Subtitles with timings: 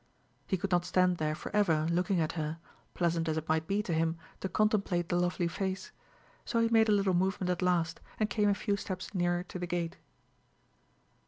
[0.47, 2.57] He could not stand there for ever looking at her,
[2.95, 5.91] pleasant as it might be to him to contemplate the lovely face;
[6.43, 9.59] so he made a little movement at last, and came a few steps nearer to
[9.59, 9.97] the gate.